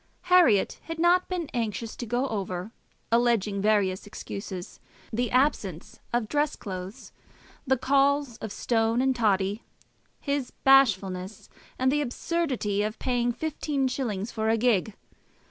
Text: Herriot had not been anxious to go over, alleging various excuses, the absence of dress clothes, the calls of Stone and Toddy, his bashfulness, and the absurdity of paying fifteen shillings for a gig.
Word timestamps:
Herriot 0.31 0.79
had 0.85 0.97
not 0.97 1.29
been 1.29 1.47
anxious 1.53 1.95
to 1.97 2.07
go 2.07 2.27
over, 2.29 2.71
alleging 3.11 3.61
various 3.61 4.07
excuses, 4.07 4.79
the 5.13 5.29
absence 5.29 5.99
of 6.11 6.27
dress 6.27 6.55
clothes, 6.55 7.11
the 7.67 7.77
calls 7.77 8.37
of 8.37 8.51
Stone 8.51 9.03
and 9.03 9.15
Toddy, 9.15 9.61
his 10.19 10.49
bashfulness, 10.63 11.49
and 11.77 11.91
the 11.91 12.01
absurdity 12.01 12.81
of 12.81 12.97
paying 12.97 13.31
fifteen 13.31 13.87
shillings 13.87 14.31
for 14.31 14.49
a 14.49 14.57
gig. 14.57 14.95